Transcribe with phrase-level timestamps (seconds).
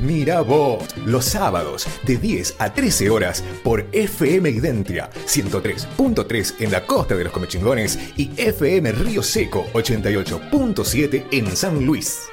[0.00, 6.82] Mira vos, los sábados de 10 a 13 horas por FM Identia 103.3 en la
[6.86, 12.28] costa de los Comechingones y FM Río Seco 88.7 en San Luis.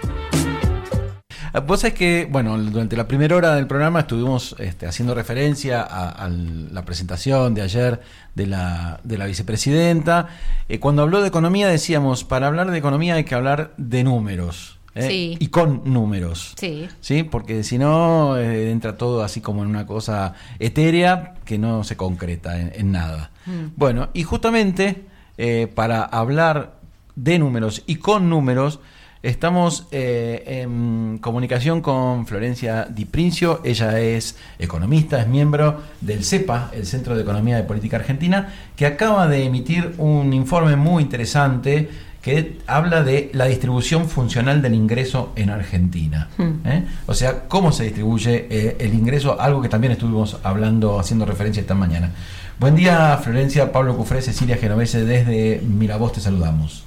[1.53, 5.83] Ah, Vos sabés que, bueno, durante la primera hora del programa estuvimos este, haciendo referencia
[5.83, 8.01] a, la presentación de ayer
[8.35, 10.27] de la, de la vicepresidenta.
[10.67, 14.79] Eh, cuando habló de economía decíamos, para hablar de economía hay que hablar de números.
[14.95, 15.07] ¿Eh?
[15.07, 15.37] Sí.
[15.39, 16.53] Y con números.
[16.57, 16.87] Sí.
[17.01, 17.23] ¿sí?
[17.23, 21.97] Porque si no, eh, entra todo así como en una cosa etérea que no se
[21.97, 23.31] concreta en, en nada.
[23.45, 23.67] Mm.
[23.75, 25.05] Bueno, y justamente
[25.37, 26.75] eh, para hablar
[27.15, 28.79] de números y con números,
[29.21, 33.61] estamos en comunicación con Florencia Di Princio.
[33.63, 38.85] Ella es economista, es miembro del CEPA, el Centro de Economía de Política Argentina, que
[38.85, 41.89] acaba de emitir un informe muy interesante
[42.23, 46.29] que habla de la distribución funcional del ingreso en Argentina.
[46.37, 46.65] Hmm.
[46.65, 46.85] ¿eh?
[47.05, 51.59] O sea, cómo se distribuye eh, el ingreso, algo que también estuvimos hablando, haciendo referencia
[51.59, 52.13] esta mañana.
[52.59, 56.85] Buen día, Florencia, Pablo Cufré, Cecilia Genovese, desde Miravoz te saludamos.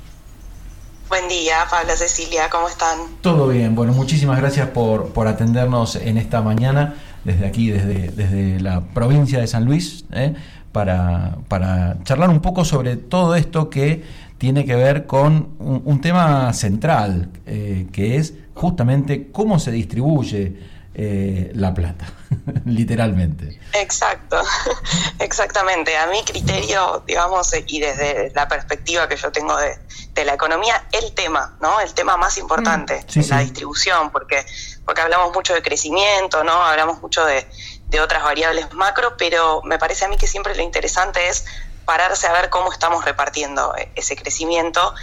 [1.11, 2.99] Buen día, Pablo, Cecilia, ¿cómo están?
[3.21, 8.59] Todo bien, bueno, muchísimas gracias por, por atendernos en esta mañana, desde aquí, desde, desde
[8.59, 10.35] la provincia de San Luis, ¿eh?
[10.73, 16.01] para, para charlar un poco sobre todo esto que tiene que ver con un, un
[16.01, 20.57] tema central, eh, que es justamente cómo se distribuye
[20.99, 22.07] eh, la plata,
[22.65, 23.61] literalmente.
[23.75, 24.41] Exacto,
[25.19, 25.95] exactamente.
[25.95, 29.79] A mi criterio, digamos, y desde la perspectiva que yo tengo de,
[30.15, 31.81] de la economía, el tema, ¿no?
[31.81, 34.47] El tema más importante, Mm, sí, es la distribución, porque,
[34.87, 36.53] porque hablamos mucho de crecimiento, ¿no?
[36.53, 37.47] Hablamos mucho de,
[37.89, 41.45] de otras variables macro, pero me parece a mí que siempre lo interesante es
[41.87, 44.95] pararse a ver cómo estamos repartiendo eh, ese crecimiento.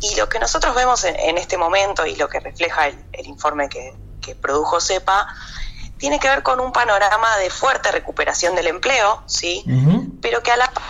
[0.00, 3.26] Y lo que nosotros vemos en, en este momento y lo que refleja el, el
[3.26, 5.28] informe que, que produjo CEPA,
[5.98, 9.62] tiene que ver con un panorama de fuerte recuperación del empleo, ¿sí?
[10.22, 10.82] Pero que a la par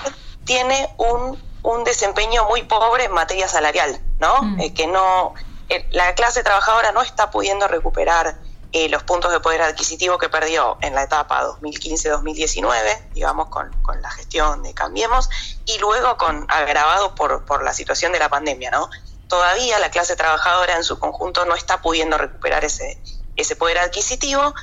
[0.45, 4.57] tiene un, un desempeño muy pobre en materia salarial, ¿no?
[4.61, 5.35] Eh, que no,
[5.69, 8.37] eh, la clase trabajadora no está pudiendo recuperar
[8.73, 14.01] eh, los puntos de poder adquisitivo que perdió en la etapa 2015-2019, digamos, con, con
[14.01, 15.29] la gestión de Cambiemos,
[15.65, 18.89] y luego con agravado por, por la situación de la pandemia, ¿no?
[19.27, 23.01] Todavía la clase trabajadora en su conjunto no está pudiendo recuperar ese,
[23.37, 24.55] ese poder adquisitivo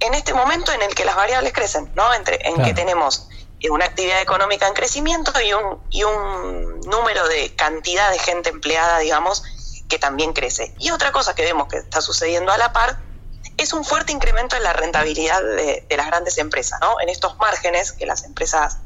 [0.00, 2.12] en este momento en el que las variables crecen, ¿no?
[2.14, 2.68] Entre, en Claro.
[2.68, 3.28] que tenemos
[3.60, 8.50] eh, una actividad económica en crecimiento y un, y un número de cantidad de gente
[8.50, 9.44] empleada, digamos,
[9.88, 10.74] que también crece.
[10.78, 13.11] Y otra cosa que vemos que está sucediendo a la par
[13.56, 17.00] es un fuerte incremento en la rentabilidad de, de las grandes empresas, ¿no?
[17.00, 18.78] En estos márgenes que las empresas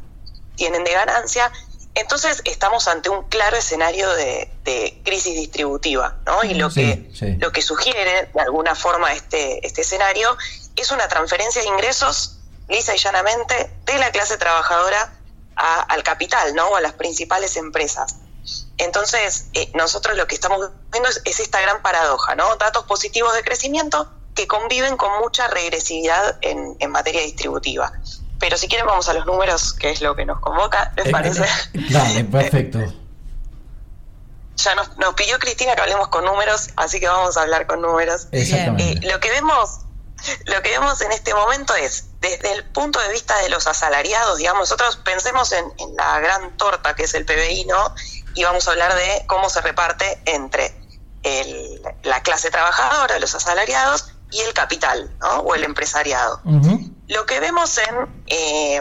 [0.57, 1.51] tienen de ganancia.
[1.95, 6.45] Entonces estamos ante un claro escenario de, de crisis distributiva, ¿no?
[6.45, 7.37] Y lo, Sí, que, sí.
[7.39, 10.37] lo que sugiere de alguna forma este, este escenario
[10.77, 12.39] es una transferencia de ingresos
[12.69, 15.13] lisa y llanamente de la clase trabajadora
[15.55, 16.67] a- al capital, ¿no?
[16.69, 18.17] O a las principales empresas.
[18.79, 22.57] Entonces, eh, nosotros lo que estamos viendo es, es esta gran paradoja, ¿no?
[22.57, 27.91] Datos positivos de crecimiento que conviven con mucha regresividad en, en materia distributiva.
[28.39, 31.11] Pero si quieren vamos a los números, que es lo que nos convoca, ¿les Eh,
[31.11, 31.43] parece?
[31.43, 32.79] eh, Dale, perfecto.
[34.57, 37.81] Ya nos, nos pidió Cristina que hablemos con números, así que vamos a hablar con
[37.83, 38.29] números.
[38.33, 39.07] Exactamente.
[39.07, 39.81] Eh, lo que vemos,
[40.47, 44.39] lo que vemos en este momento es, desde el punto de vista de los asalariados,
[44.39, 47.95] digamos, nosotros pensemos en, en la gran torta que es el PBI, ¿no?
[48.35, 50.75] Y vamos a hablar de cómo se reparte entre
[51.23, 55.41] el- la clase trabajadora, los asalariados, y el capital, ¿no?
[55.41, 56.41] O el empresariado.
[57.09, 58.81] Lo que vemos en, eh,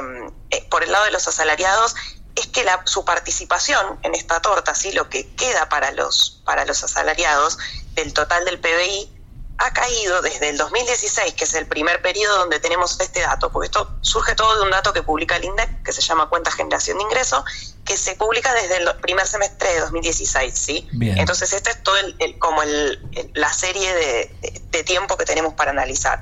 [0.50, 1.96] eh, por el lado de los asalariados
[2.36, 4.92] es que la, su participación en esta torta, ¿sí?
[4.92, 7.58] lo que queda para los, para los asalariados
[7.94, 9.15] del total del PBI,
[9.58, 13.68] ha caído desde el 2016, que es el primer periodo donde tenemos este dato, porque
[13.68, 16.98] esto surge todo de un dato que publica el INDEC, que se llama Cuenta Generación
[16.98, 17.44] de Ingreso,
[17.86, 20.88] que se publica desde el primer semestre de 2016, ¿sí?
[20.92, 21.18] Bien.
[21.18, 25.16] Entonces, esta es todo el, el- como el- el- la serie de, de- de tiempo
[25.18, 26.22] que tenemos para analizar.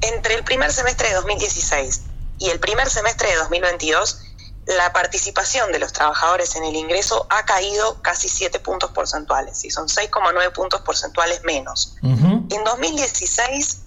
[0.00, 2.02] Entre el primer semestre de 2016
[2.38, 4.20] y el primer semestre de 2022,
[4.68, 9.70] la participación de los trabajadores en el ingreso ha caído casi 7 puntos porcentuales, y
[9.70, 11.96] son 6,9 puntos porcentuales menos.
[12.02, 13.78] En 2016,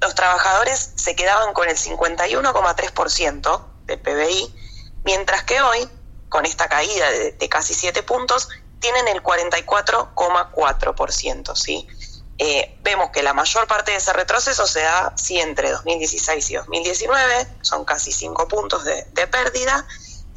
[0.00, 4.54] los trabajadores se quedaban con el 51,3% del PBI,
[5.04, 5.86] mientras que hoy,
[6.30, 8.48] con esta caída de, de casi 7 puntos,
[8.78, 11.54] tienen el 44,4%.
[11.54, 11.86] ¿sí?
[12.38, 16.54] Eh, vemos que la mayor parte de ese retroceso se da sí, entre 2016 y
[16.54, 19.86] 2019, son casi 5 puntos de, de pérdida,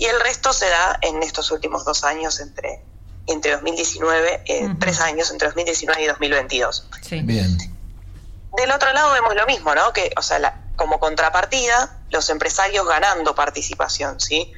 [0.04, 2.84] y el resto se da en estos últimos dos años entre,
[3.26, 4.76] entre 2019, eh, Ujú.
[4.78, 6.90] tres años entre 2019 y 2022.
[7.02, 7.22] Sí.
[7.22, 7.58] Bien.
[8.58, 9.94] del otro lado vemos lo mismo, ¿no?
[9.94, 14.52] Que, o sea, como contrapartida, los empresarios ganando participación, ¿sí?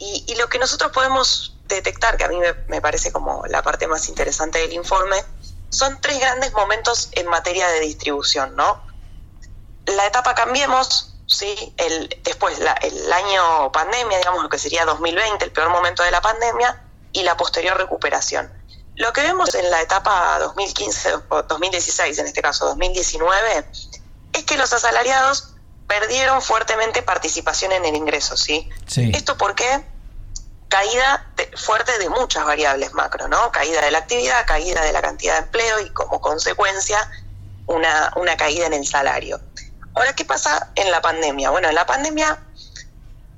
[0.00, 2.36] Y, lo que nosotros podemos detectar, que a mí
[2.66, 5.16] me, parece como la parte más interesante del informe,
[5.68, 8.82] son tres grandes momentos en materia de distribución, ¿no?
[9.86, 11.72] La etapa Cambiemos, ¿sí?
[11.76, 16.20] El, después el año pandemia, digamos lo que sería 2020, el peor momento de la
[16.20, 16.82] pandemia,
[17.12, 18.50] y la posterior recuperación.
[18.96, 23.64] Lo que vemos en la etapa 2015 o 2016, en este caso 2019,
[24.32, 25.54] es que los asalariados
[25.86, 28.68] perdieron fuertemente participación en el ingreso, ¿sí?
[28.96, 29.84] ¿Esto por qué?
[30.68, 31.26] Caída
[31.56, 33.50] fuerte de muchas variables macro, ¿no?
[33.52, 37.10] Caída de la actividad, caída de la cantidad de empleo y como consecuencia
[37.66, 39.40] una, una caída en el salario.
[39.98, 41.50] Ahora, ¿qué pasa en la pandemia?
[41.50, 42.38] Bueno, en la pandemia,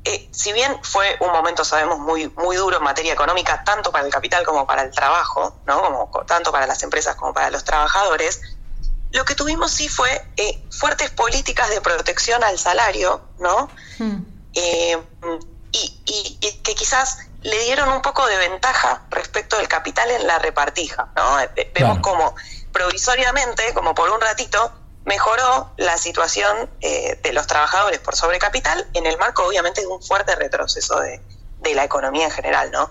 [0.04, 4.04] eh, si bien fue un momento, sabemos, muy, muy duro en materia económica, tanto para
[4.04, 5.80] el capital como para el trabajo, ¿no?
[5.80, 8.42] Como, tanto para las empresas como para los trabajadores,
[9.10, 13.70] lo que tuvimos sí fue eh, fuertes políticas de protección al salario, ¿no?
[13.98, 14.22] Hmm.
[14.52, 15.02] Eh,
[15.72, 21.08] y, que quizás le dieron un poco de ventaja respecto del capital en la repartija,
[21.16, 21.40] ¿no?
[21.40, 22.34] Eh, vemos como
[22.70, 24.74] provisoriamente, como por un ratito,
[25.04, 30.36] mejoró la situación de los trabajadores por sobrecapital en el marco, obviamente, de un fuerte
[30.36, 31.20] retroceso de,
[31.74, 32.90] la economía en general, ¿no?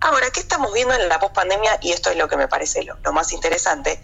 [0.00, 1.78] Ahora, ¿qué estamos viendo en la pospandemia?
[1.80, 4.00] Y esto es lo que me parece lo más interesante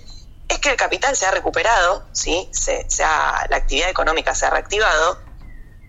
[0.51, 2.49] es que el capital se ha recuperado, ¿sí?
[2.53, 5.21] Se, la actividad económica se ha reactivado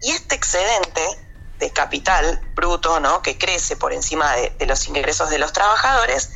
[0.01, 1.01] y este excedente
[1.57, 3.21] de capital bruto, ¿no?
[3.21, 6.31] que crece por encima de, los ingresos de los trabajadores,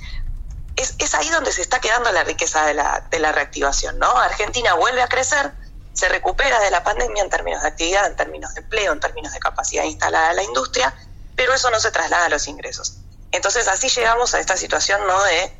[0.75, 3.97] es, ahí donde se está quedando la riqueza de la, de la reactivación.
[3.99, 4.09] ¿no?
[4.17, 5.51] Argentina vuelve a crecer,
[5.93, 9.33] se recupera de la pandemia en términos de actividad, en términos de empleo, en términos
[9.33, 10.93] de capacidad instalada de la industria,
[11.35, 12.97] pero eso no se traslada a los ingresos.
[13.31, 15.23] Entonces así llegamos a esta situación ¿no?
[15.23, 15.53] de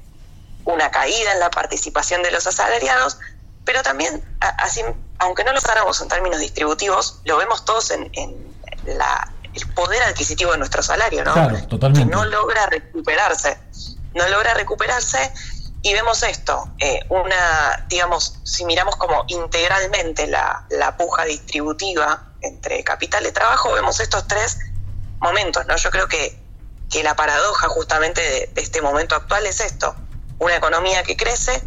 [0.66, 3.18] una caída en la participación de los asalariados,
[3.64, 4.82] pero también, así,
[5.20, 8.12] aunque no lo usáramos en términos distributivos, lo vemos todos en,
[8.86, 11.34] la, el poder adquisitivo de nuestro salario, ¿no?
[11.34, 12.08] Claro, totalmente.
[12.08, 13.58] Que no logra recuperarse,
[14.16, 15.32] no logra recuperarse
[15.82, 22.84] y vemos esto, eh, una, digamos, si miramos como integralmente la, la puja distributiva entre
[22.84, 24.58] capital y trabajo, vemos estos tres
[25.20, 25.76] momentos, ¿no?
[25.76, 26.42] Yo creo que,
[26.90, 28.22] que la paradoja justamente
[28.52, 29.96] de este momento actual es esto,
[30.40, 31.62] una economía que crece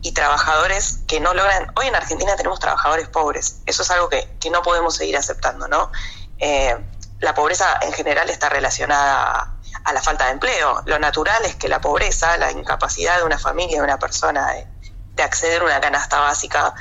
[0.00, 1.70] y trabajadores que no logran.
[1.76, 3.60] Hoy en Argentina tenemos trabajadores pobres.
[3.66, 5.92] Eso es algo que, no podemos seguir aceptando, ¿no?
[6.38, 6.74] Eh,
[7.20, 9.57] la pobreza en general está relacionada a,
[9.92, 10.82] la falta de empleo.
[10.86, 15.22] Lo natural es que la pobreza, la incapacidad de una familia, de una persona de,
[15.22, 16.74] acceder a una canasta básica,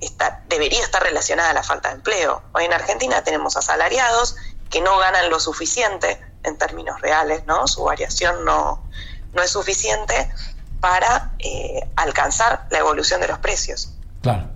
[0.00, 2.42] está, debería estar relacionada a la falta de empleo.
[2.52, 4.36] Hoy en Argentina tenemos asalariados
[4.68, 7.66] que no ganan lo suficiente en términos reales, ¿no?
[7.66, 8.82] Su variación no,
[9.32, 10.30] no es suficiente
[10.80, 13.94] para eh, alcanzar la evolución de los precios.
[14.22, 14.48] Claro,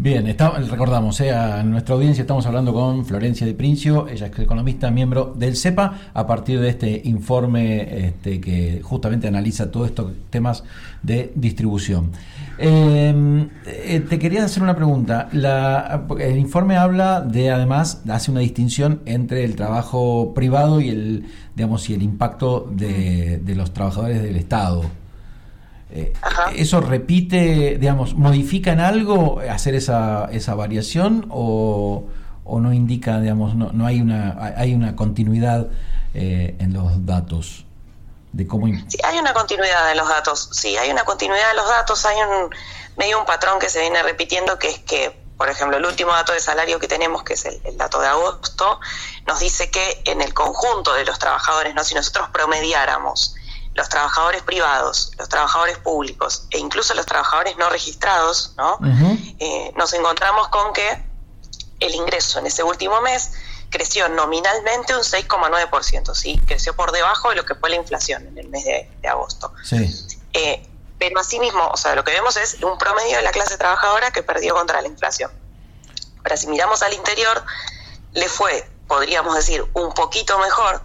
[0.00, 0.24] Bien,
[0.70, 5.34] recordamos, eh, a nuestra audiencia estamos hablando con Florencia de Princio, ella es economista, miembro
[5.36, 10.62] del CEPA, a partir de este informe este, que justamente analiza todos estos temas
[11.02, 12.12] de distribución.
[12.58, 15.30] Em, eh, te quería hacer una pregunta.
[15.32, 21.24] el informe habla de, además, hace una distinción entre el trabajo privado y el,
[21.56, 24.84] digamos, y el impacto de, los trabajadores del Estado.
[25.90, 26.12] Eh,
[26.54, 32.04] ¿Eso repite, digamos, modifica en algo hacer esa, esa variación o,
[32.44, 35.68] o no indica, digamos, no, no hay, una, hay una continuidad
[36.14, 37.64] eh, en los datos?
[38.32, 38.66] de cómo...
[38.66, 42.18] Sí, hay una continuidad en los datos, sí, hay una continuidad en los datos, hay
[42.20, 42.50] un
[42.96, 46.32] medio un patrón que se viene repitiendo que es que, por ejemplo, el último dato
[46.32, 48.80] de salario que tenemos, que es el, dato de agosto,
[49.26, 51.84] nos dice que en el conjunto de los trabajadores, ¿no?
[51.84, 53.34] si nosotros promediáramos
[53.78, 58.78] los trabajadores privados, los trabajadores públicos e incluso los trabajadores no registrados, ¿no?
[59.38, 61.04] Eh, nos encontramos con que
[61.80, 63.32] el ingreso en ese último mes
[63.70, 66.40] creció nominalmente un 6,9%, ¿sí?
[66.46, 69.52] Creció por debajo de lo que fue la inflación en el mes de, agosto.
[69.62, 69.94] Sí.
[70.32, 70.68] Eh,
[70.98, 74.24] pero asimismo, o sea, lo que vemos es un promedio de la clase trabajadora que
[74.24, 75.30] perdió contra la inflación.
[76.18, 77.44] Ahora, si miramos al interior,
[78.12, 80.82] le fue, podríamos decir, un poquito mejor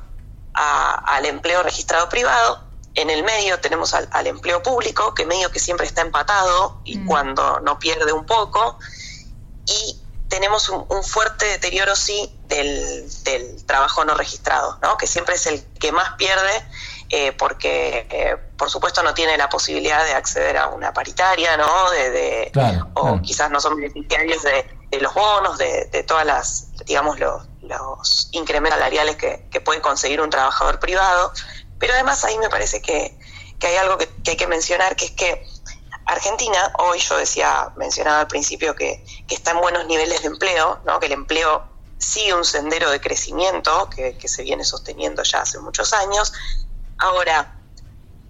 [0.54, 2.73] al empleo registrado privado.
[2.96, 7.06] En el medio tenemos al, empleo público, que medio que siempre está empatado y mm.
[7.08, 8.78] cuando no pierde un poco.
[9.66, 13.08] Y tenemos un, fuerte deterioro, sí, del,
[13.66, 14.98] trabajo no registrado, ¿no?
[14.98, 16.66] que siempre es el que más pierde
[17.16, 21.92] eh, porque, eh, por supuesto, no tiene la posibilidad de acceder a una paritaria, ¿no?
[21.92, 22.52] De,
[22.96, 29.16] o quizás no son beneficiarios de, los bonos, de, todas las, digamos, los, incrementos salariales
[29.18, 31.32] que, puede conseguir un trabajador privado.
[31.84, 33.14] Pero además ahí me parece que,
[33.60, 35.46] hay algo que, que hay que mencionar, que es que
[36.06, 41.02] Argentina, hoy yo decía, mencionaba al principio que, está en buenos niveles de empleo, ¿no?
[41.02, 45.92] que el empleo sigue un sendero de crecimiento que, se viene sosteniendo ya hace muchos
[45.92, 46.32] años.
[47.00, 47.54] Ahora,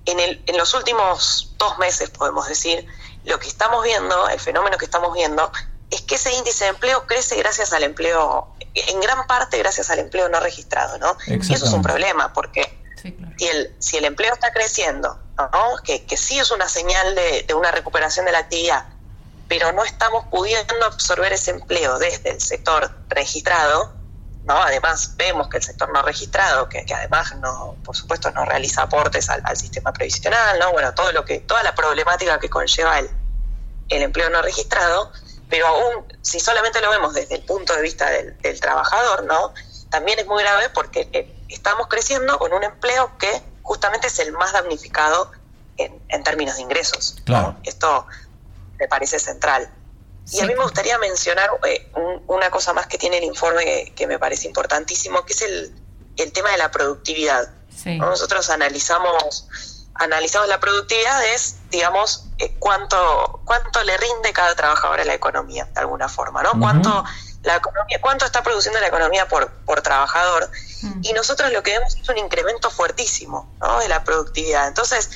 [0.06, 2.88] en, el, en los últimos dos meses, podemos decir,
[3.24, 5.52] lo que estamos viendo, el fenómeno que estamos viendo,
[5.92, 10.00] es que ese índice de empleo crece gracias al empleo, en gran parte gracias al
[10.00, 11.16] empleo no registrado, ¿no?
[11.28, 12.82] Y eso es un problema, porque
[13.38, 15.78] si, el, si el empleo está creciendo, ¿no?
[15.84, 18.86] que, que sí es una señal de, de una recuperación de la actividad,
[19.48, 23.94] pero no estamos pudiendo absorber ese empleo desde el sector registrado,
[24.46, 24.62] ¿no?
[24.62, 29.30] Además, vemos que el sector no registrado, que, además no, por supuesto, no realiza aportes
[29.30, 30.72] al, sistema previsional, ¿no?
[30.72, 33.10] Bueno, todo lo que, toda la problemática que conlleva el,
[33.90, 35.12] el empleo no registrado,
[35.50, 39.54] pero aún si solamente lo vemos desde el punto de vista del, trabajador, ¿no?
[39.90, 44.32] También es muy grave porque eh, estamos creciendo con un empleo que justamente es el
[44.34, 45.32] más damnificado
[45.78, 47.18] en, en términos de ingresos.
[47.26, 47.56] Claro.
[47.64, 48.06] Esto
[48.80, 49.72] me parece central.
[50.32, 51.92] Y a mí me gustaría mencionar eh,
[52.28, 55.76] una cosa más que tiene el informe que, me parece importantísimo, que es el,
[56.18, 57.50] el tema de la productividad.
[57.86, 65.06] Nosotros analizamos, analizamos la productividad, es, digamos, eh, cuánto, cuánto le rinde cada trabajador a
[65.06, 66.52] la economía, de alguna forma, ¿no?
[66.58, 67.04] cuánto,
[67.44, 70.50] la economía, cuánto está produciendo la economía por, por trabajador.
[70.82, 71.02] Mm.
[71.04, 73.80] Y nosotros lo que vemos es un incremento fuertísimo ¿no?
[73.80, 74.68] de la productividad.
[74.68, 75.10] Entonces,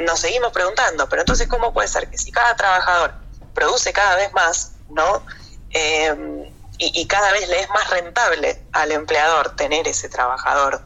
[0.00, 3.14] nos seguimos preguntando, pero entonces, ¿cómo puede ser que si cada trabajador
[3.54, 5.24] produce cada vez más, ¿no?
[5.70, 10.82] Eh, y, cada vez le es más rentable al empleador tener ese trabajador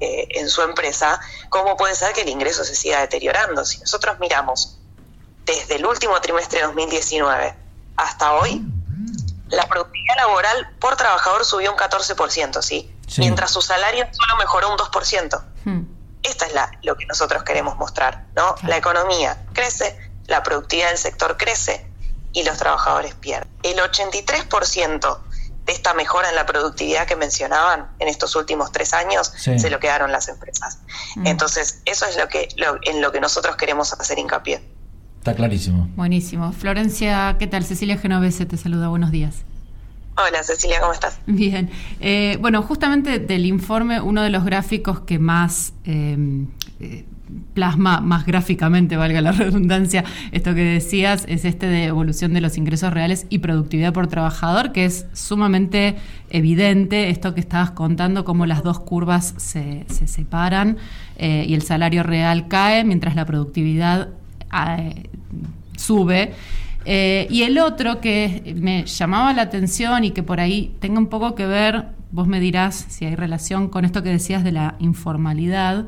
[0.00, 3.64] eh, en su empresa, ¿cómo puede ser que el ingreso se siga deteriorando?
[3.64, 4.78] Si nosotros miramos
[5.44, 7.54] desde el último trimestre de 2019
[7.96, 8.64] hasta hoy,
[9.48, 12.92] la productividad laboral por trabajador subió un 14%, ¿sí?
[13.18, 15.44] Mientras su salario solo mejoró un 2%.
[16.22, 18.56] Esta es la, lo que nosotros queremos mostrar, ¿no?
[18.64, 21.86] La economía crece, la productividad del sector crece
[22.32, 23.48] y los trabajadores pierden.
[23.62, 25.18] El 83%
[25.64, 29.80] de esta mejora en la productividad que mencionaban en estos últimos tres años se lo
[29.80, 30.78] quedaron las empresas.
[31.16, 31.26] Mm.
[31.26, 32.48] Entonces, eso es lo que
[32.82, 34.62] en lo que nosotros queremos hacer hincapié.
[35.26, 35.88] Está clarísimo.
[35.96, 36.52] Buenísimo.
[36.52, 37.64] Florencia, ¿qué tal?
[37.64, 38.86] Cecilia Genovese te saluda.
[38.86, 39.42] Buenos días.
[40.16, 41.18] Hola Cecilia, ¿cómo estás?
[41.26, 41.68] Bien.
[41.98, 46.46] Eh, bueno, justamente del informe, uno de los gráficos que más em,
[46.78, 47.06] eh,
[47.54, 52.56] plasma, más gráficamente, valga la redundancia, esto que decías, es este de evolución de los
[52.56, 55.96] ingresos reales y productividad por trabajador, que es sumamente
[56.30, 60.76] evidente, esto que estabas contando, cómo las dos curvas se, se separan
[61.16, 64.10] eh, y el salario real cae mientras la productividad
[65.76, 66.32] sube.
[66.84, 71.08] Eh, y el otro que me llamaba la atención y que por ahí tenga un
[71.08, 74.76] poco que ver, vos me dirás si hay relación con esto que decías de la
[74.78, 75.86] informalidad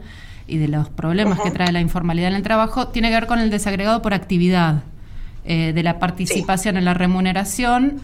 [0.48, 3.38] y de los problemas que trae la informalidad en el trabajo, tiene que ver con
[3.38, 4.82] el desagregado por actividad,
[5.44, 8.00] eh, de la participación en la remuneración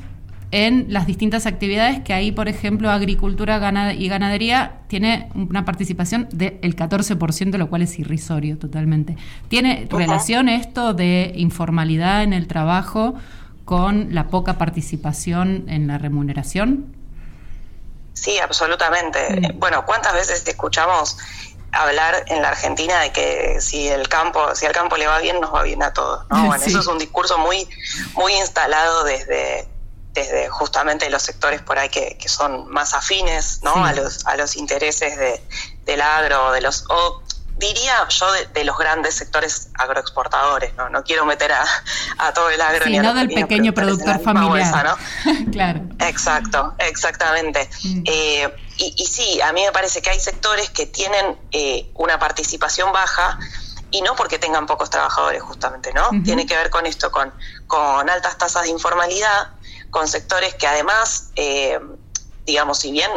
[0.51, 3.57] en las distintas actividades que ahí, por ejemplo, agricultura
[3.97, 9.17] y ganadería tiene una participación del 14%, lo cual es irrisorio totalmente.
[9.49, 13.15] ¿Tiene relación esto de informalidad en el trabajo
[13.65, 16.95] con la poca participación en la remuneración?
[18.13, 19.19] Sí, absolutamente.
[19.41, 19.59] Mm.
[19.59, 21.19] Bueno, ¿cuántas veces escuchamos
[21.73, 25.41] hablar en la Argentina de que si el campo, si al campo le va bien,
[25.41, 26.25] nos va bien a todos?
[26.31, 27.69] Bueno, eso es un discurso muy,
[28.15, 29.69] muy instalado desde
[30.15, 33.85] desde justamente los sectores por ahí que, que son más afines ¿no?
[33.85, 35.43] a, los, a los intereses de,
[35.85, 37.23] del agro, de los, o
[37.59, 40.89] diría yo de, los grandes sectores agroexportadores, ¿no?
[40.89, 41.65] No quiero meter a,
[42.19, 44.85] a todo el agro ni a del pequeño productor familiar.
[44.85, 45.51] ¿no?
[45.53, 45.81] claro.
[46.01, 47.69] Exacto, exactamente.
[47.83, 48.03] Mm.
[48.07, 52.19] Eh, y, y, sí, a mí me parece que hay sectores que tienen eh, una
[52.19, 53.39] participación baja
[53.93, 56.11] y no porque tengan pocos trabajadores justamente, ¿no?
[56.25, 57.33] Tiene que ver con esto, con,
[57.69, 59.51] con altas tasas de informalidad,
[59.95, 61.79] con sectores que además, eh,
[62.45, 63.09] digamos, si bien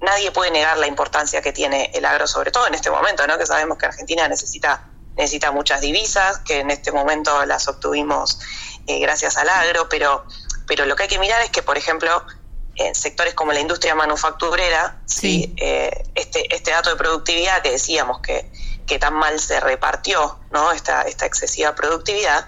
[0.00, 3.38] nadie puede negar la importancia que tiene el agro, sobre todo en este momento, ¿no?
[3.38, 8.40] que sabemos que Argentina necesita, necesita muchas divisas, que en este momento las obtuvimos
[8.88, 10.24] eh, gracias al agro, pero,
[10.66, 12.26] pero lo que hay que mirar es que, por ejemplo,
[12.74, 15.54] en sectores como la industria manufacturera, sí.
[15.58, 18.50] Eh, este, este dato de productividad que decíamos que,
[18.88, 20.72] que tan mal se repartió, ¿no?
[20.72, 22.44] esta, esta excesiva productividad,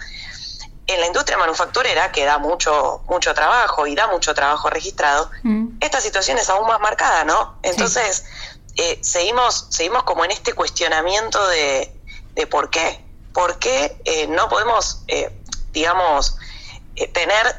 [0.86, 5.78] en la industria manufacturera, que da mucho, mucho trabajo y da mucho trabajo registrado, mm.
[5.80, 7.58] esta situación es aún más marcada, ¿no?
[7.62, 8.24] Entonces,
[8.76, 11.92] eh, seguimos, seguimos como en este cuestionamiento de,
[12.34, 13.04] de por qué.
[13.32, 15.30] ¿Por qué eh, no podemos, eh,
[15.72, 16.38] digamos,
[17.12, 17.56] tener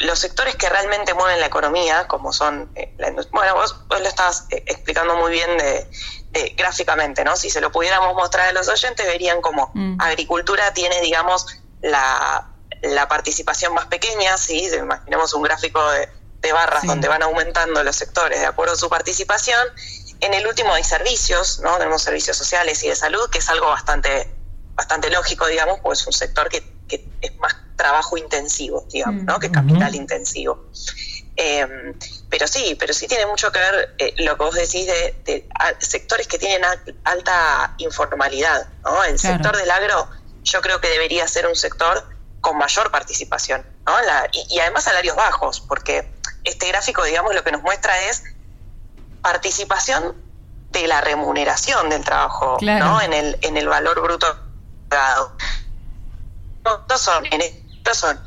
[0.00, 5.16] los sectores que realmente mueven la economía, como son la Bueno, vos, lo estás explicando
[5.16, 7.34] muy bien de, gráficamente, ¿no?
[7.36, 9.98] Si se lo pudiéramos mostrar a los oyentes, verían como mm.
[10.02, 11.46] agricultura tiene, digamos,
[11.80, 12.53] la,
[13.08, 14.68] participación más pequeña, ¿sí?
[14.74, 16.08] imaginemos un gráfico de,
[16.52, 19.66] barras donde van aumentando los sectores de acuerdo a su participación.
[20.20, 21.78] En el último hay servicios, ¿no?
[21.78, 24.28] Tenemos servicios sociales y de salud, que es algo bastante,
[24.74, 26.62] bastante lógico, digamos, porque es un sector que,
[27.22, 29.40] es más trabajo intensivo, digamos, ¿no?
[29.40, 30.66] Que capital intensivo.
[31.36, 31.94] Em,
[32.30, 35.48] pero sí, pero sí tiene mucho que ver eh, lo que vos decís de,
[35.78, 36.62] sectores que tienen
[37.04, 38.68] alta informalidad.
[38.84, 39.02] ¿no?
[39.04, 40.08] El sector del agro
[40.42, 42.06] yo creo que debería ser un sector
[42.44, 43.94] con mayor participación ¿no?
[44.50, 46.12] y, además salarios bajos, porque
[46.44, 48.22] este gráfico, digamos, lo que nos muestra es
[49.22, 50.14] participación
[50.70, 53.00] de la remuneración del trabajo ¿no?
[53.00, 54.26] en, el, en el valor bruto
[56.64, 57.40] No son, en,
[57.94, 58.20] son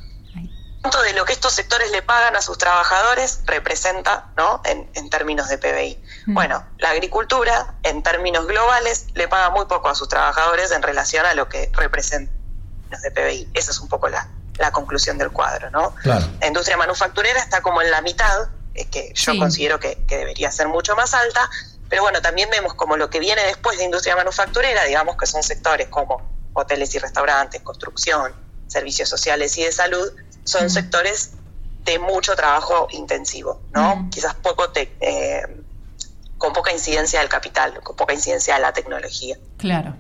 [1.03, 4.61] de lo que estos sectores le pagan a sus trabajadores representa ¿no?
[4.65, 6.03] en, términos de PBI.
[6.25, 6.33] Mm.
[6.33, 11.25] Bueno, la agricultura en términos globales le paga muy poco a sus trabajadores en relación
[11.25, 12.36] a lo que representa
[12.89, 13.49] de PBI.
[13.53, 14.27] Esa es un poco la,
[14.71, 15.69] conclusión del cuadro.
[15.69, 15.93] ¿no?
[16.03, 20.51] La industria manufacturera está como en la mitad, eh, que yo considero que, que debería
[20.51, 21.49] ser mucho más alta,
[21.89, 25.43] pero bueno, también vemos como lo que viene después de industria manufacturera, digamos que son
[25.43, 26.21] sectores como
[26.53, 28.33] hoteles y restaurantes, construcción,
[28.67, 30.11] servicios sociales y de salud,
[30.43, 31.31] son sectores
[31.83, 34.09] de mucho trabajo intensivo, ¿no?
[34.11, 35.41] Quizás poco eh,
[36.37, 39.37] con poca incidencia del capital, con poca incidencia de la tecnología.
[39.57, 39.95] Claro.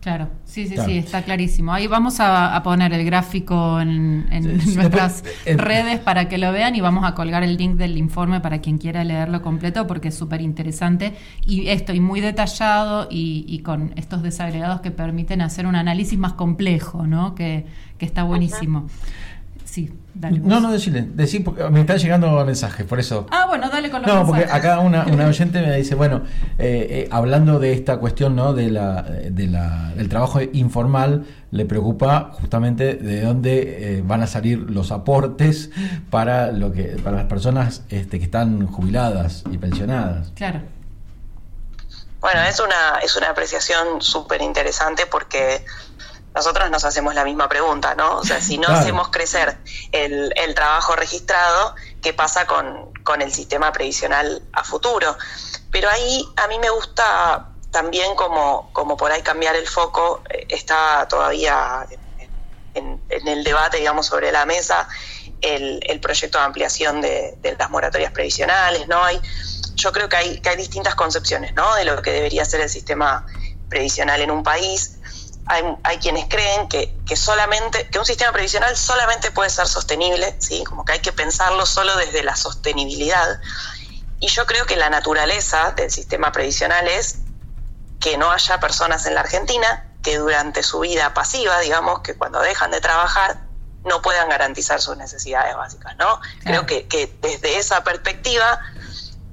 [0.00, 1.74] Claro, sí, sí, sí, está clarísimo.
[1.74, 4.26] Ahí vamos a, poner el gráfico en,
[4.74, 8.40] nuestras eh, redes para que lo vean y vamos a colgar el link del informe
[8.40, 11.14] para quien quiera leerlo completo porque es súper interesante
[11.44, 16.32] y esto, y muy detallado y, con estos desagregados que permiten hacer un análisis más
[16.32, 17.34] complejo, ¿no?
[17.34, 17.66] Que,
[17.98, 18.86] está buenísimo.
[19.70, 20.40] Sí, dale.
[20.40, 23.28] No, no, decirle, decir, porque me están llegando mensajes, por eso.
[23.30, 26.22] Ah, bueno, dale con los No, porque acá una, una, oyente me dice, bueno,
[26.58, 28.52] eh, eh, hablando de esta cuestión, ¿no?
[28.52, 34.26] De la, de la, del trabajo informal, le preocupa justamente de dónde eh, van a
[34.26, 35.70] salir los aportes
[36.10, 40.32] para lo que para las personas este, que están jubiladas y pensionadas.
[40.34, 40.62] Claro.
[42.20, 45.64] Bueno, es una, es una apreciación súper interesante porque
[46.34, 48.18] nosotros nos hacemos la misma pregunta, ¿no?
[48.18, 49.58] O sea, si no hacemos crecer
[49.90, 55.16] el, el, trabajo registrado, ¿qué pasa con, con, el sistema previsional a futuro?
[55.72, 60.46] Pero ahí a mí me gusta también como, como por ahí cambiar el foco, eh,
[60.48, 61.86] está todavía
[62.74, 64.88] en, en, el debate, digamos, sobre la mesa
[65.40, 69.02] el, el proyecto de ampliación de, de, las moratorias previsionales, ¿no?
[69.02, 69.20] Hay,
[69.74, 71.74] yo creo que hay, que hay distintas concepciones, ¿no?
[71.74, 73.26] De lo que debería ser el sistema
[73.68, 74.99] previsional en un país
[75.82, 80.62] hay, quienes creen que, solamente, que un sistema previsional solamente puede ser sostenible, ¿sí?
[80.64, 83.40] como que hay que pensarlo solo desde la sostenibilidad.
[84.20, 87.18] Y yo creo que la naturaleza del sistema previsional es
[87.98, 92.40] que no haya personas en la Argentina que durante su vida pasiva, digamos, que cuando
[92.40, 93.38] dejan de trabajar,
[93.84, 96.20] no puedan garantizar sus necesidades básicas, ¿no?
[96.44, 98.60] Creo que, que desde esa perspectiva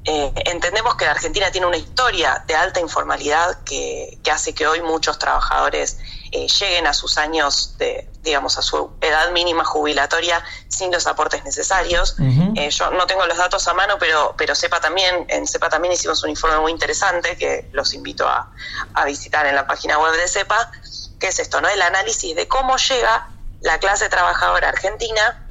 [0.10, 4.82] eh, entendemos que la Argentina tiene una historia de alta informalidad que, hace que hoy
[4.82, 6.00] muchos trabajadores
[6.32, 11.44] eh, lleguen a sus años de, digamos, a su edad mínima jubilatoria sin los aportes
[11.44, 12.16] necesarios.
[12.56, 15.94] Eh, yo no tengo los datos a mano, pero, pero sepa también, en CEPA también
[15.94, 18.50] hicimos un informe muy interesante que los invito a,
[18.94, 20.72] a visitar en la página web de CEPA,
[21.20, 21.68] que es esto, ¿no?
[21.68, 23.28] El análisis de cómo llega
[23.60, 25.47] la clase trabajadora argentina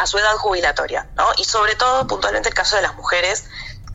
[0.00, 1.26] a su edad jubilatoria, ¿no?
[1.36, 3.44] Y sobre todo, puntualmente, el caso de las mujeres,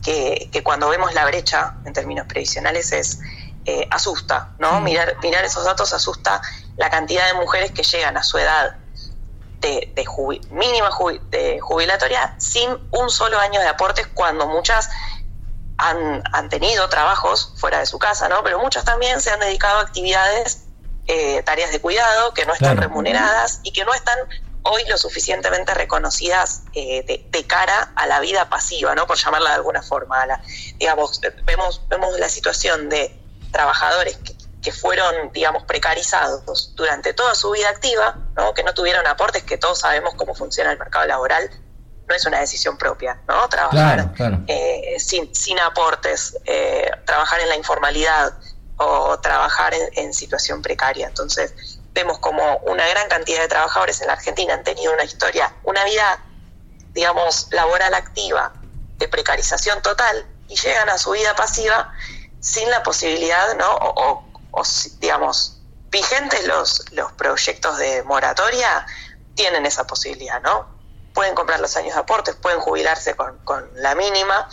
[0.02, 3.18] que, cuando vemos la brecha en términos previsionales es
[3.64, 4.80] eh, asusta, ¿no?
[4.80, 6.40] Mirar, mirar esos datos asusta
[6.76, 8.76] la cantidad de mujeres que llegan a su edad
[9.60, 9.92] de,
[10.50, 10.90] mínima
[11.30, 14.88] de jubilatoria sin un solo año de aportes, cuando muchas
[15.78, 18.44] han, tenido trabajos fuera de su casa, ¿no?
[18.44, 20.62] Pero muchas también se han dedicado a actividades,
[21.08, 24.18] eh, tareas de cuidado, que no están remuneradas y que no están
[24.66, 29.06] hoy lo suficientemente reconocidas eh, de, cara a la vida pasiva, ¿no?
[29.06, 30.26] Por llamarla de alguna forma.
[30.26, 30.42] la,
[30.78, 33.16] digamos, vemos, vemos la situación de
[33.52, 34.18] trabajadores
[34.62, 38.52] que, fueron, digamos, precarizados durante toda su vida activa, ¿no?
[38.52, 41.48] Que no tuvieron aportes, que todos sabemos cómo funciona el mercado laboral.
[42.08, 43.48] No es una decisión propia, ¿no?
[43.48, 44.12] Trabajar
[44.48, 48.32] eh, sin, sin aportes, eh, trabajar en la informalidad
[48.76, 51.06] o trabajar en, en situación precaria.
[51.06, 51.54] Entonces,
[51.96, 55.82] vemos como una gran cantidad de trabajadores en la Argentina han tenido una historia, una
[55.84, 56.22] vida,
[56.92, 58.52] digamos, laboral activa
[58.98, 61.90] de precarización total y llegan a su vida pasiva
[62.38, 63.74] sin la posibilidad, ¿no?
[63.74, 64.62] O,
[64.98, 68.86] digamos, vigentes los, los proyectos de moratoria,
[69.34, 70.66] tienen esa posibilidad, ¿no?
[71.14, 74.48] Pueden comprar los años de aportes, pueden jubilarse con, con la mínima,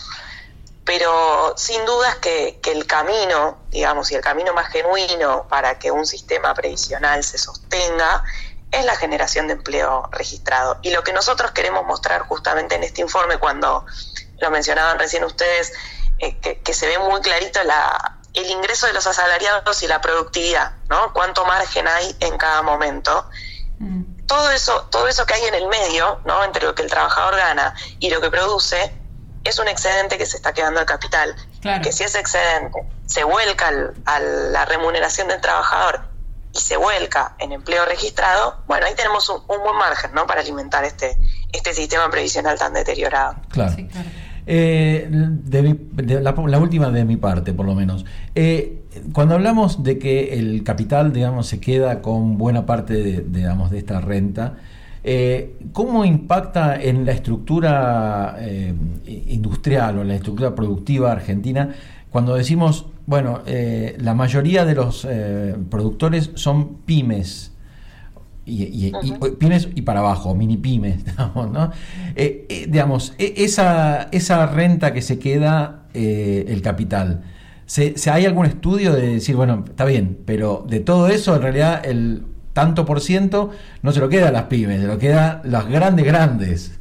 [0.85, 5.91] pero sin dudas que, que, el camino, digamos, y el camino más genuino para que
[5.91, 8.23] un sistema previsional se sostenga
[8.73, 10.79] es la generación de empleo registrado.
[10.81, 13.85] Y lo que nosotros queremos mostrar justamente en este informe, cuando
[14.39, 15.71] lo mencionaban recién ustedes,
[16.19, 20.73] eh, que, se ve muy clarito la, el ingreso de los asalariados y la productividad,
[20.89, 21.13] ¿no?
[21.13, 23.29] Cuánto margen hay en cada momento.
[23.79, 24.25] Mm.
[24.25, 26.43] Todo eso, todo eso que hay en el medio, ¿no?
[26.43, 28.91] Entre lo que el trabajador gana y lo que produce,
[29.43, 31.35] es un excedente que se está quedando al capital.
[31.81, 33.71] Que si ese excedente se vuelca
[34.05, 36.01] a la remuneración del trabajador
[36.53, 40.27] y se vuelca en empleo registrado, bueno, ahí tenemos un, buen margen ¿no?
[40.27, 41.17] para alimentar este,
[41.51, 43.35] este sistema previsional tan deteriorado.
[43.49, 43.75] Claro.
[44.45, 48.05] Eh, de, la, última de mi parte, por lo menos.
[48.35, 53.71] Eh, cuando hablamos de que el capital, digamos, se queda con buena parte de, digamos,
[53.71, 54.57] de esta renta,
[55.03, 58.37] eh, ¿cómo impacta en la estructura
[59.05, 61.69] industrial o en la estructura productiva argentina
[62.09, 67.51] cuando decimos bueno, eh, la mayoría de los eh, productores son pymes.
[68.45, 68.91] Y,
[69.39, 71.71] pymes y para abajo, mini pymes, digamos, ¿no?
[72.15, 77.21] Eh, digamos, e, esa, esa renta que se queda el capital,
[77.65, 81.85] ¿se, ¿hay algún estudio de decir, bueno, está bien, pero de todo eso en realidad
[81.85, 85.47] el tanto por ciento no se lo queda a las pymes, se lo queda a
[85.47, 86.71] las grandes, grandes?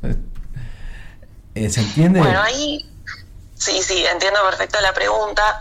[1.54, 2.20] ¿Se entiende?
[2.20, 2.86] Bueno, ahí
[3.54, 5.60] sí, sí, entiendo perfecto la pregunta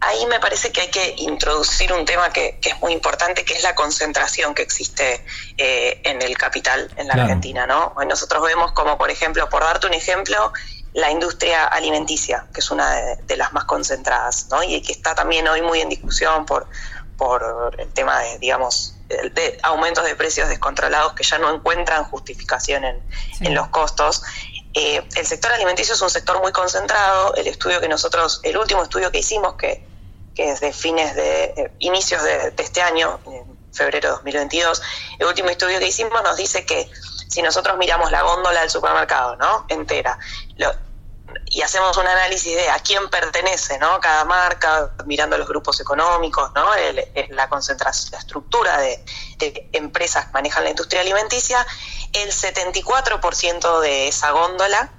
[0.00, 3.62] ahí me parece que hay que introducir un tema que, es muy importante, que es
[3.62, 5.24] la concentración que existe
[5.56, 7.94] eh, en el capital en la Argentina, ¿no?
[8.06, 10.52] nosotros vemos como, por ejemplo, por darte un ejemplo,
[10.94, 12.92] la industria alimenticia, que es una
[13.26, 14.62] de, las más concentradas, ¿no?
[14.62, 16.66] Y que está también hoy muy en discusión por,
[17.18, 22.84] por el tema de, digamos, de aumentos de precios descontrolados que ya no encuentran justificación
[22.84, 23.02] en,
[23.40, 24.22] en los costos.
[24.74, 27.34] Eh, el sector alimenticio es un sector muy concentrado.
[27.34, 29.86] El estudio que nosotros, el último estudio que hicimos, que,
[30.36, 34.82] es de fines de eh, inicios de, este año, en febrero de 2022,
[35.18, 36.88] el último estudio que hicimos nos dice que
[37.26, 39.66] si nosotros miramos la góndola del supermercado, ¿no?
[39.68, 40.16] Entera,
[41.46, 44.00] y hacemos un análisis de a quién pertenece, ¿no?
[44.00, 46.66] Cada marca, mirando los grupos económicos, ¿no?
[47.30, 49.04] la concentración, la estructura de,
[49.72, 51.66] empresas que manejan la industria alimenticia,
[52.12, 54.90] el 74% de esa góndola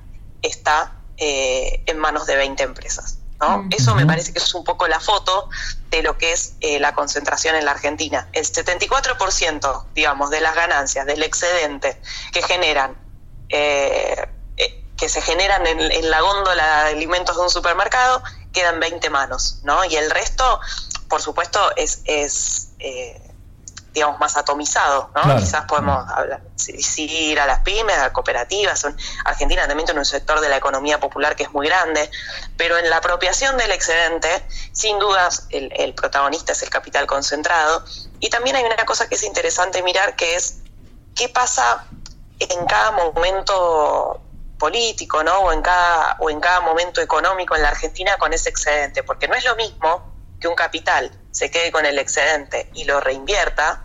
[0.42, 3.18] está eh, en manos de 20 empresas.
[3.40, 3.68] ¿no?
[3.72, 5.50] Eso me parece que es un poco la foto
[5.90, 8.28] de lo que es eh, la concentración en la Argentina.
[8.34, 12.02] El 74%, digamos, de las ganancias, del excedente
[12.34, 12.98] que generan
[13.50, 14.28] eh,
[15.00, 19.86] que se generan en, la góndola de alimentos de un supermercado quedan 20 manos, ¿no?
[19.86, 20.60] Y el resto,
[21.08, 23.22] por supuesto, es, es eh,
[23.94, 25.38] digamos, más atomizado, ¿no?
[25.38, 26.42] Quizás podemos hablar,
[26.98, 28.86] ir a las pymes, a cooperativas.
[29.26, 32.10] Argentina también tiene un sector de la economía popular que es muy grande,
[32.58, 37.84] pero en la apropiación del excedente, sin dudas, el, el protagonista es el capital concentrado.
[38.20, 40.58] Y también hay una cosa que es interesante mirar, que es
[41.16, 41.86] qué pasa
[42.40, 44.22] en cada momento
[44.60, 45.40] político, ¿no?
[45.40, 49.28] O en cada o en cada momento económico en la Argentina con ese excedente, porque
[49.28, 53.84] no es lo mismo que un capital se quede con el excedente y lo reinvierta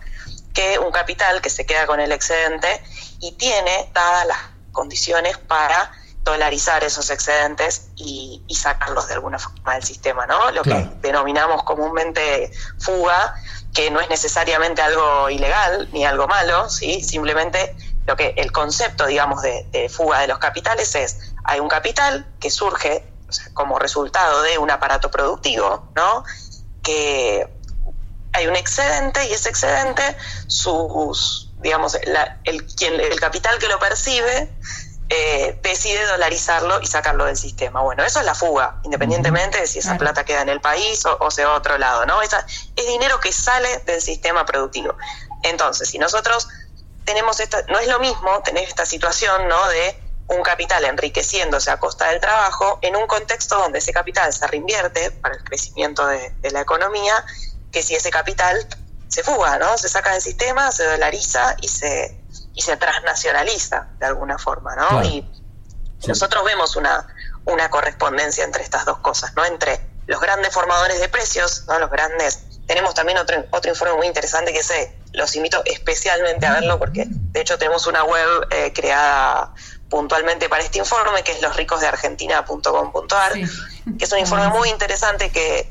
[0.52, 2.82] que un capital que se queda con el excedente
[3.20, 4.38] y tiene dadas las
[4.72, 5.90] condiciones para
[6.22, 10.50] dolarizar esos excedentes y, sacarlos de alguna forma del sistema, ¿no?
[10.52, 13.34] Lo que denominamos comúnmente fuga,
[13.74, 17.02] que no es necesariamente algo ilegal ni algo malo, ¿sí?
[17.02, 22.26] Simplemente lo que el concepto, digamos, de, fuga de los capitales es, hay un capital
[22.40, 23.04] que surge
[23.54, 26.24] como resultado de un aparato productivo, ¿no?
[26.82, 27.48] Que
[28.32, 30.02] hay un excedente y ese excedente,
[30.46, 31.94] sus, digamos,
[32.44, 34.50] el, quien, el capital que lo percibe
[35.10, 37.82] eh, decide dolarizarlo y sacarlo del sistema.
[37.82, 41.30] Bueno, eso es la fuga, independientemente de si esa plata queda en el país o,
[41.30, 42.22] se va a otro lado, ¿no?
[42.22, 44.96] Esa, es dinero que sale del sistema productivo.
[45.42, 46.48] Entonces, si nosotros
[47.04, 49.68] tenemos esta, no es lo mismo tener esta situación, ¿no?
[49.68, 54.46] De un capital enriqueciéndose a costa del trabajo en un contexto donde ese capital se
[54.46, 57.24] reinvierte para el crecimiento de, la economía,
[57.70, 58.66] que si ese capital
[59.08, 59.76] se fuga, ¿no?
[59.76, 62.20] Se saca del sistema, se dolariza y se,
[62.54, 65.02] y se transnacionaliza de alguna forma, ¿no?
[65.04, 65.28] Y
[66.06, 67.06] nosotros vemos una,
[67.44, 69.44] una correspondencia entre estas dos cosas, ¿no?
[69.44, 71.78] Entre los grandes formadores de precios, ¿no?
[71.78, 76.52] Los grandes tenemos también otro, otro informe muy interesante que sé, los invito especialmente a
[76.54, 79.54] verlo porque de hecho tenemos una web eh, creada
[79.88, 85.70] puntualmente para este informe que es losricosdeargentina.com.ar, que es un informe muy interesante que,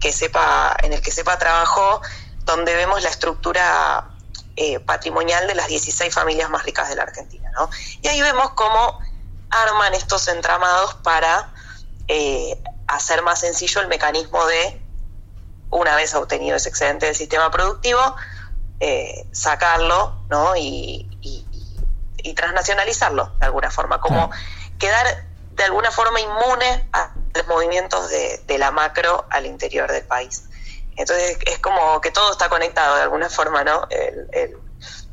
[0.00, 2.02] que, sepa, en el que sepa trabajó,
[2.44, 4.10] donde vemos la estructura
[4.56, 7.52] eh, patrimonial de las 16 familias más ricas de la Argentina.
[7.54, 7.70] ¿no?
[8.02, 8.98] Y ahí vemos cómo
[9.50, 11.52] arman estos entramados para
[12.08, 14.82] eh, hacer más sencillo el mecanismo de
[15.70, 18.00] una vez obtenido ese excedente del sistema productivo,
[18.80, 20.56] eh, sacarlo ¿no?
[20.56, 21.06] Y,
[22.36, 24.30] transnacionalizarlo de alguna forma, como
[24.78, 30.44] quedar de alguna forma inmune a los movimientos de, la macro al interior del país.
[30.96, 33.88] Entonces es como que todo está conectado de alguna forma, ¿no?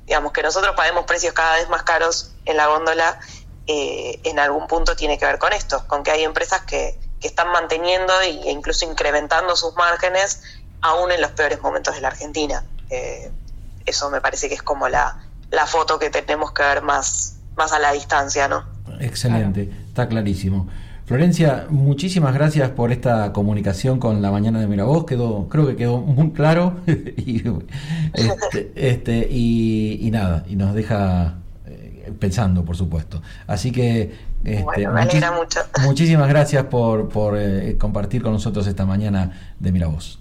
[0.06, 3.20] digamos que nosotros paguemos precios cada vez más caros en la góndola,
[3.68, 7.28] eh, en algún punto tiene que ver con esto, con que hay empresas que, que
[7.28, 10.42] están manteniendo e incluso incrementando sus márgenes
[10.82, 12.64] aún en los peores momentos de la Argentina.
[12.90, 13.30] Eh,
[13.88, 15.18] eso me parece que es como la,
[15.50, 18.64] la foto que tenemos que ver más, más a la distancia, ¿no?
[19.00, 20.68] Excelente, está clarísimo.
[21.06, 25.06] Florencia, muchísimas gracias por esta comunicación con la mañana de Miravoz.
[25.06, 27.44] Quedó, creo que quedó muy claro y,
[28.14, 33.22] este, este, y, nada, y nos deja eh, pensando, por supuesto.
[33.48, 35.62] Así que este, me alegra mucho.
[35.82, 40.20] muchísimas gracias por, por eh, compartir con nosotros esta mañana de Miravoz.